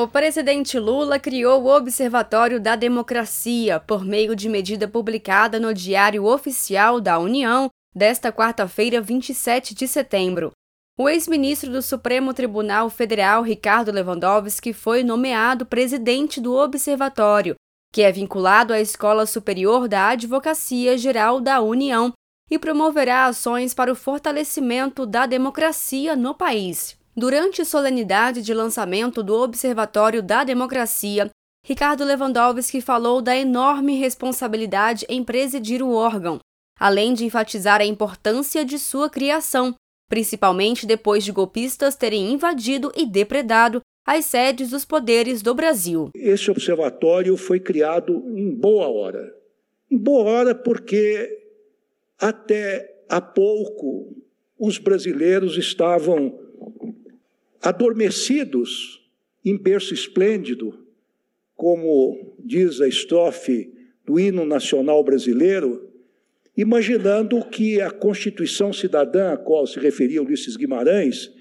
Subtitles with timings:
[0.00, 6.24] O presidente Lula criou o Observatório da Democracia por meio de medida publicada no Diário
[6.24, 10.52] Oficial da União desta quarta-feira, 27 de setembro.
[10.98, 17.56] O ex-ministro do Supremo Tribunal Federal, Ricardo Lewandowski, foi nomeado presidente do Observatório,
[17.92, 22.10] que é vinculado à Escola Superior da Advocacia Geral da União
[22.50, 26.98] e promoverá ações para o fortalecimento da democracia no país.
[27.16, 31.28] Durante a solenidade de lançamento do Observatório da Democracia,
[31.64, 36.38] Ricardo Lewandowski falou da enorme responsabilidade em presidir o órgão,
[36.78, 39.74] além de enfatizar a importância de sua criação,
[40.08, 46.10] principalmente depois de golpistas terem invadido e depredado as sedes dos poderes do Brasil.
[46.14, 49.34] Esse observatório foi criado em boa hora.
[49.90, 51.28] Em boa hora porque
[52.18, 54.16] até há pouco
[54.58, 56.38] os brasileiros estavam
[57.60, 59.00] adormecidos
[59.44, 60.86] em berço esplêndido,
[61.54, 63.72] como diz a estrofe
[64.04, 65.90] do hino nacional brasileiro,
[66.56, 71.32] imaginando que a Constituição Cidadã, a qual se referia Ulisses Guimarães,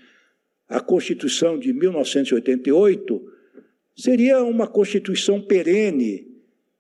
[0.68, 3.22] a Constituição de 1988,
[3.96, 6.28] seria uma Constituição perene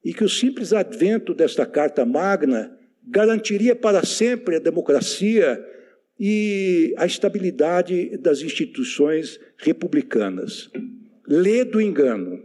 [0.04, 5.66] e que o simples advento desta Carta Magna garantiria para sempre a democracia
[6.20, 10.70] e a estabilidade das instituições republicanas.
[11.26, 12.44] Lê do engano.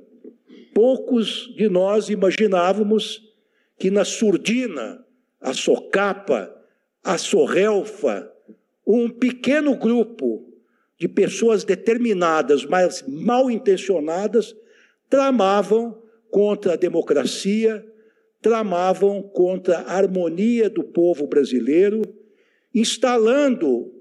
[0.72, 3.22] Poucos de nós imaginávamos
[3.77, 5.05] que na surdina,
[5.41, 6.55] a socapa,
[7.03, 8.31] a sorrelfa,
[8.86, 10.47] um pequeno grupo
[10.98, 14.55] de pessoas determinadas, mas mal intencionadas,
[15.11, 16.00] tramavam
[16.31, 17.84] contra a democracia,
[18.41, 22.03] tramavam contra a harmonia do povo brasileiro
[22.75, 23.92] instalando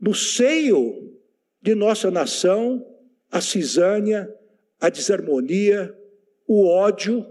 [0.00, 1.12] no seio
[1.60, 2.84] de nossa nação
[3.30, 4.32] a cisânia,
[4.80, 5.94] a desarmonia,
[6.46, 7.26] o ódio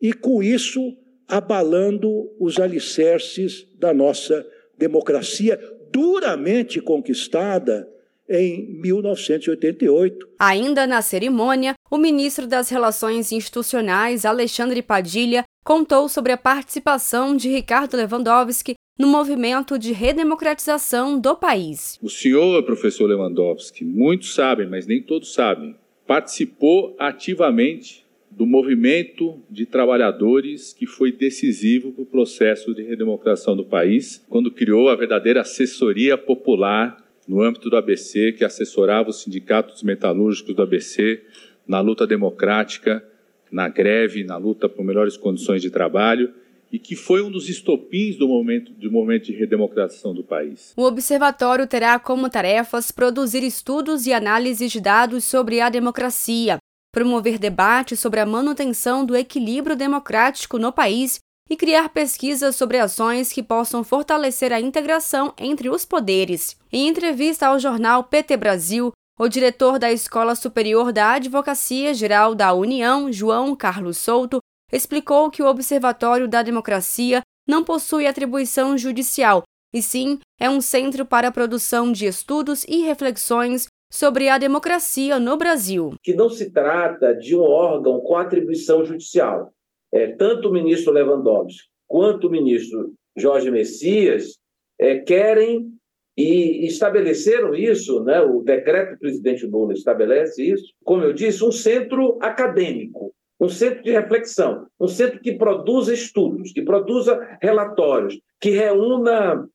[0.00, 5.58] e, com isso, abalando os alicerces da nossa democracia,
[5.90, 7.88] duramente conquistada
[8.28, 10.28] em 1988.
[10.38, 17.48] Ainda na cerimônia, o ministro das Relações Institucionais, Alexandre Padilha, contou sobre a participação de
[17.48, 21.98] Ricardo Lewandowski no movimento de redemocratização do país.
[22.02, 25.74] O senhor, professor Lewandowski, muitos sabem, mas nem todos sabem,
[26.06, 33.64] participou ativamente do movimento de trabalhadores que foi decisivo para o processo de redemocração do
[33.64, 39.82] país, quando criou a verdadeira assessoria popular no âmbito do ABC, que assessorava os sindicatos
[39.82, 41.22] metalúrgicos do ABC
[41.66, 43.02] na luta democrática,
[43.50, 46.34] na greve, na luta por melhores condições de trabalho
[46.72, 50.72] e que foi um dos estopins do momento, do momento de redemocratização do país.
[50.76, 56.58] O observatório terá como tarefas produzir estudos e análises de dados sobre a democracia,
[56.92, 63.32] promover debates sobre a manutenção do equilíbrio democrático no país e criar pesquisas sobre ações
[63.32, 66.56] que possam fortalecer a integração entre os poderes.
[66.72, 72.54] Em entrevista ao jornal PT Brasil, o diretor da Escola Superior da Advocacia Geral da
[72.54, 74.38] União, João Carlos Souto,
[74.72, 79.42] explicou que o Observatório da Democracia não possui atribuição judicial,
[79.72, 85.18] e sim é um centro para a produção de estudos e reflexões sobre a democracia
[85.18, 85.94] no Brasil.
[86.02, 89.52] Que não se trata de um órgão com atribuição judicial.
[89.92, 94.38] É, tanto o ministro Lewandowski quanto o ministro Jorge Messias
[94.78, 95.72] é, querem
[96.16, 101.50] e estabeleceram isso, né, o decreto do presidente Lula estabelece isso, como eu disse, um
[101.50, 108.50] centro acadêmico, um centro de reflexão, um centro que produza estudos, que produza relatórios, que
[108.50, 109.48] reúna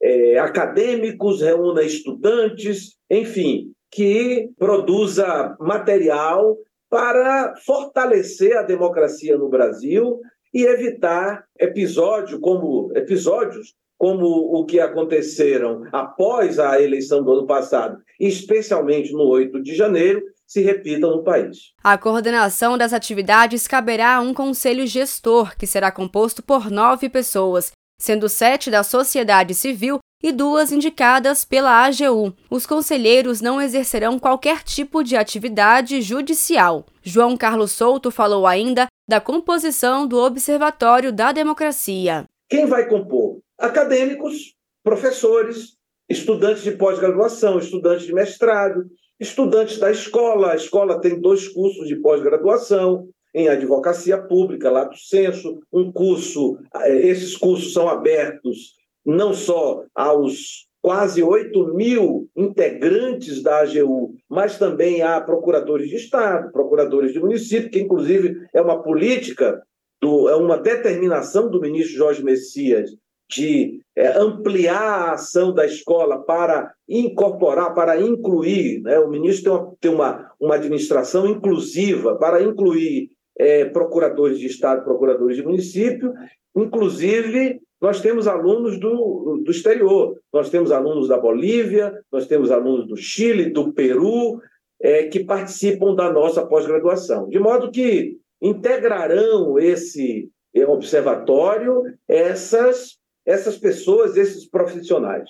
[0.00, 6.56] é, acadêmicos, reúna estudantes, enfim, que produza material
[6.88, 10.20] para fortalecer a democracia no Brasil
[10.52, 17.98] e evitar episódio como episódios como o que aconteceram após a eleição do ano passado,
[18.20, 21.72] especialmente no 8 de janeiro, se repitam no país.
[21.82, 27.72] A coordenação das atividades caberá a um conselho gestor, que será composto por nove pessoas,
[27.98, 32.34] sendo sete da sociedade civil e duas indicadas pela AGU.
[32.50, 36.86] Os conselheiros não exercerão qualquer tipo de atividade judicial.
[37.02, 42.24] João Carlos Souto falou ainda da composição do Observatório da Democracia.
[42.48, 43.40] Quem vai compor?
[43.58, 45.76] Acadêmicos, professores,
[46.08, 48.86] estudantes de pós-graduação, estudantes de mestrado,
[49.18, 50.52] estudantes da escola.
[50.52, 57.08] A escola tem dois cursos de pós-graduação em advocacia pública, lato senso, um curso, eh,
[57.08, 58.74] esses cursos são abertos
[59.04, 66.52] não só aos quase 8 mil integrantes da AGU, mas também há procuradores de Estado,
[66.52, 69.62] procuradores de município, que inclusive é uma política,
[70.00, 72.90] do, é uma determinação do ministro Jorge Messias
[73.34, 78.80] de é, ampliar a ação da escola para incorporar, para incluir.
[78.82, 78.98] Né?
[78.98, 84.84] O ministro tem, uma, tem uma, uma administração inclusiva para incluir é, procuradores de Estado,
[84.84, 86.12] procuradores de município,
[86.56, 92.86] inclusive nós temos alunos do, do exterior, nós temos alunos da Bolívia, nós temos alunos
[92.86, 94.40] do Chile, do Peru,
[94.80, 97.28] é, que participam da nossa pós-graduação.
[97.28, 102.96] De modo que integrarão esse é, observatório essas,
[103.26, 105.28] essas pessoas, esses profissionais.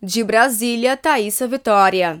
[0.00, 2.14] De Brasília, Thaisa Vitória.